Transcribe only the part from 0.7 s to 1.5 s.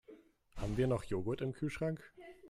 wir noch Joghurt